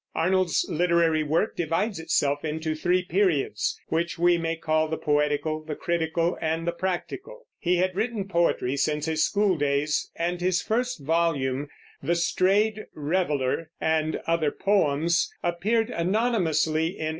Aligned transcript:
Arnold's 0.15 0.65
literary 0.67 1.21
work 1.21 1.55
divides 1.55 1.99
itself 1.99 2.43
into 2.43 2.73
three 2.73 3.05
periods, 3.05 3.79
which 3.89 4.17
we 4.17 4.35
may 4.35 4.55
call 4.55 4.87
the 4.87 4.97
poetical, 4.97 5.63
the 5.63 5.75
critical, 5.75 6.39
and 6.41 6.65
the 6.65 6.71
practical. 6.71 7.45
He 7.59 7.77
had 7.77 7.95
written 7.95 8.27
poetry 8.27 8.77
since 8.77 9.05
his 9.05 9.23
school 9.23 9.57
days, 9.59 10.09
and 10.15 10.41
his 10.41 10.59
first 10.59 11.03
volume, 11.05 11.69
The 12.01 12.15
Strayed 12.15 12.87
Reveller 12.95 13.69
and 13.79 14.15
Other 14.25 14.49
Poems, 14.49 15.31
appeared 15.43 15.91
anonymously 15.91 16.87
in 16.87 17.05
1849. 17.05 17.09